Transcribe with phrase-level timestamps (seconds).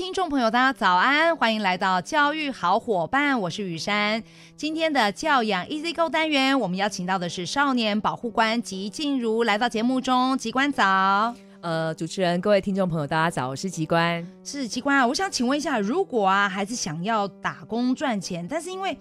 [0.00, 4.24] 听众朋友，大家早安，欢迎来到教育好伙伴，我是雨珊。
[4.56, 10.38] 今天的教养 Easy Go 单元，我们邀请到的是少年保护官吉静茹来到节目中。
[10.38, 14.26] 吉官早，呃，主持人，各位听众朋友，大家早，我是吉官。
[14.42, 18.96] 是吉官啊，我想请问一下，如果啊孩子想要打工赚钱，但是因为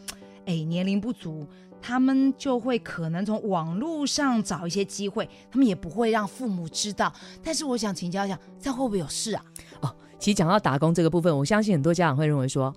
[0.46, 1.48] 哎年龄不足，
[1.82, 7.14] 他们就会可能从网络上找一些机会，他们也不会让父母知道。
[7.42, 9.46] 但是我想请教一下，这样会不会有事啊？
[9.80, 9.96] 哦。
[10.20, 12.72] 其实讲到打工这个部分，我相信很多家长会认为说，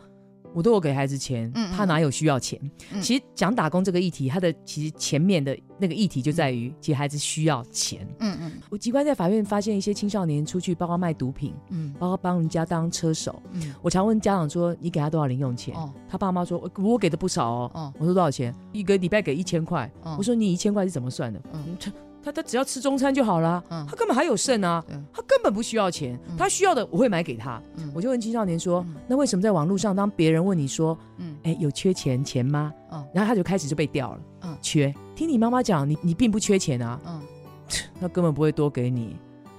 [0.54, 2.60] 我都有给孩子钱，嗯嗯他哪有需要钱？
[2.92, 8.06] 嗯、其实讲打工这个议题，它的其实前面的那个议题就在于，其实孩子需要钱。
[8.20, 13.42] 嗯嗯，我机关在法院发现一些青少年出去，包括卖毒品，嗯，包括帮人家当车手。
[13.52, 15.74] 嗯，我常问家长说，你给他多少零用钱？
[15.74, 17.70] 哦、他爸妈说，我我给的不少哦。
[17.74, 18.54] 哦，我说多少钱？
[18.72, 19.90] 一个礼拜给一千块。
[20.02, 21.42] 哦、我说你一千块是怎么算的？
[21.54, 21.76] 嗯。
[22.22, 27.60] 他他只要吃中餐就好了，嗯、他根本还有剩啊，他根本不需要钱，嗯、他需要的我会买给他。
[27.76, 32.72] 嗯、我就问青少年说，嗯、那为什么在网络上，当别人问你说，嗯，哎，有缺钱钱吗？
[32.92, 34.94] 嗯，然后他就开始就被掉了，嗯，缺。
[35.14, 37.20] 听你妈妈讲，你你并不缺钱啊，嗯，
[38.00, 39.16] 他根本不会多给你。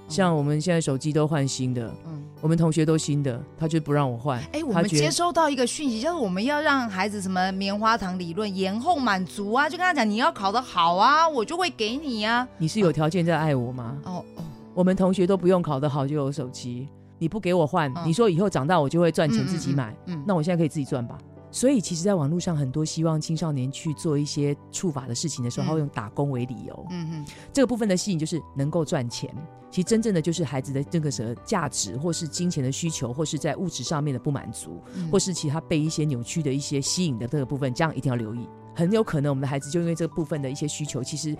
[0.08, 4.38] 像我们现在手机都换新的，嗯，我们同学都新的，他就不让我换。
[4.52, 12.46] 哎，我们接收到一个讯息，就是我们要让孩子什么棉花糖理论，延后满足啊，就跟他讲，你要考得好啊，我就会给你啊。
[12.58, 13.96] 你是有条件在爱我吗？
[14.04, 16.86] 哦哦，我们同学都不用考得好就有手机，
[17.18, 21.16] 你不给我换，你说以后长大我就会赚钱自己买，嗯，那我现在可以自己赚吧。
[21.54, 26.86] 所以，其实，在网络上，很多希望青少年去做一些触法的事情的时候，他会用打工为理由。
[26.90, 29.32] 嗯嗯，这个部分的吸引就是能够赚钱。
[29.70, 34.82] 其实，真正的就是孩子的这个什么价值，或是金钱的需求，或是在物质上面的不满足，
[35.12, 38.48] 或是其他被一些扭曲的一些吸引的这个部分，这样一定要留意。
[38.74, 41.36] 很有可能，我们的孩子就因为这个部分的一些需求，其实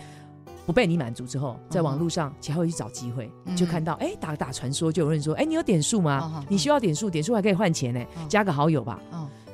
[0.65, 6.45] 不被你满足之后，在网络上，其实会去找机会，就看到，哎，打打传说，就有人说，哎，你有点数吗？
[6.49, 9.01] 你需要点数，点数还可以换钱呢，加个好友吧。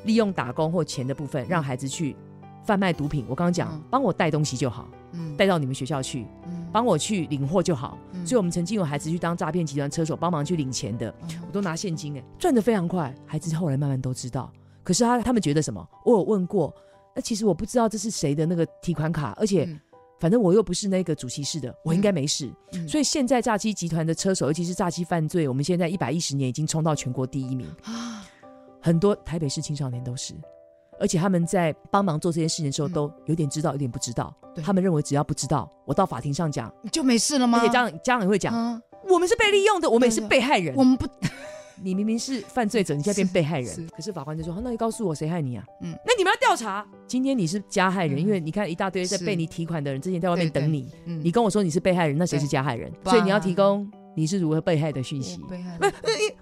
[0.04, 2.16] 利用打工或钱的部分，让孩子去
[2.64, 3.24] 贩卖毒品。
[3.28, 4.88] 我刚刚讲，帮我带东西就好，
[5.36, 6.26] 带到你们学校去，
[6.72, 7.98] 帮我去领货就好。
[8.24, 11.12] 所以，我们曾经有孩子去当诈骗集团车手，帮忙去领钱的，
[11.46, 13.14] 我都拿现金，哎，赚的非常快。
[13.26, 14.52] 孩子后来慢慢都知道，
[14.82, 15.86] 可是他他们觉得什么？
[16.04, 16.74] 我有问过，
[17.14, 19.68] 那其实我不知道这是谁的那个提款卡，而且
[20.18, 22.50] 反正我又不是那个主席室的，我应该没事。
[22.86, 27.66] 所以现在诈欺集团的车手，尤其是诈欺犯罪，我们现在一百一十年已经冲到全国第一名。
[28.82, 30.34] 很多台北市青少年都是，
[30.98, 34.34] 而且他们在帮忙做这件事情的时候，都有点知道，有点不知道。
[34.64, 37.58] 他们认为只要不知道，我到法庭上讲就没事了吗？
[37.58, 40.74] 而且家长家长也会讲，啊、我们是被利用的，我们也是被害人。
[40.76, 41.06] 我们不，
[41.82, 43.88] 你明明是犯罪者，你现在变被害人。
[43.94, 46.86] 可是法官就说：“那你告诉我谁害你啊？”嗯，那你们要调查。
[47.06, 52.92] 今天你是加害人，嗯、因为你看一大堆在被你提款的人之前在外面等你，嗯、你跟我说你是被害人，那谁是加害人？
[53.04, 53.88] 所以你要提供。
[54.16, 55.40] 你是如何被害的讯息？
[55.48, 55.90] 被害，呃，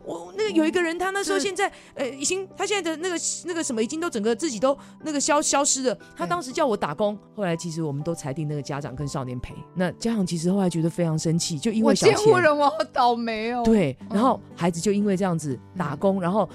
[0.03, 0.18] 我那
[0.51, 5.99] 个有一个人，他那时候现在，呃，已经他现在的那个那个什么，已经都整个自己都那个消消失了。
[6.17, 9.55] 他当时叫我打工，后来其实我们都裁定那个家长跟少年赔。
[9.75, 13.63] 那家长其实后来觉得非常生气，就因为小钱，我见过人，我好倒霉哦。
[13.65, 16.49] 对，然后孩子就因为这样子打工，然后。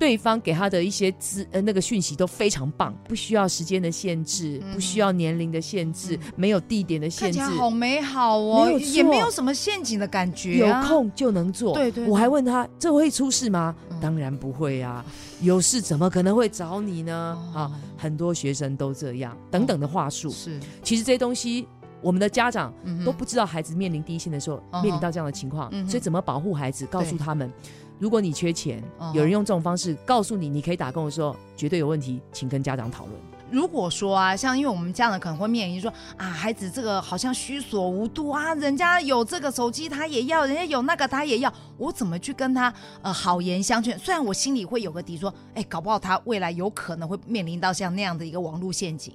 [0.00, 11.74] 对方给他的一些资呃那个讯息都非常棒，不需要时间的限制，嗯、不需要年龄的限制，嗯、没有地点的限制，好美好哦，没有也没有什么陷阱的感觉、啊，有空就能做。
[11.74, 13.76] 对，对对，我还问他这会出事吗？
[13.90, 15.04] 嗯、当然不会啊，
[15.42, 17.38] 有事怎么可能会找你呢？
[17.54, 20.58] 啊、哦，很多学生都这样，等等的话术、哦、是。
[20.82, 21.68] 其实这些东西，
[22.00, 22.72] 我们的家长
[23.04, 26.86] 都不知道孩子面临第一线的时候、嗯、面临到这样的情况，嗯、所以怎么保护孩子？
[26.86, 27.50] 告诉他们。
[27.98, 33.16] 如果你缺钱，有人用这种方式告诉你你可以打工的时候，绝对有问题，请跟家长讨论。
[33.50, 43.98] 如果说啊，像因为我们家长可能会面临说啊，孩子这个好像虚所无度啊，人家有这个手机他也要，人家有那个他也要，我怎么去跟他呃好言相劝？
[43.98, 49.12] 虽然我心里会有个底，说哎，搞不好他未来有可能会面临到像那样的一个网络陷阱。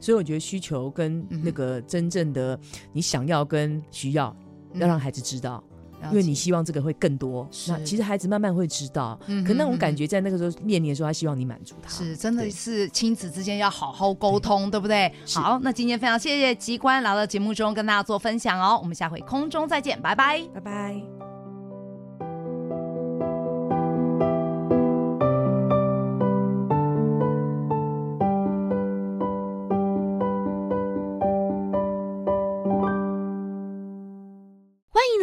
[0.00, 2.58] 所以我觉得需求跟那个真正的
[2.92, 4.34] 你想要跟需要，
[4.74, 5.62] 要让孩子知道。
[6.10, 9.18] 因为你希望这个会更多，那其实孩子慢慢会知道。
[9.26, 11.90] 嗯哼嗯哼，可那种感觉在那个时候面临的时候，他希望你满足他。
[11.90, 15.12] 是，真的是亲子之间要好好沟通，对，对不对？
[15.34, 18.78] 好，那今天非常谢谢吉官来到节目中跟大家做分享哦。
[18.80, 21.17] 我们下回空中再见，拜拜，拜拜。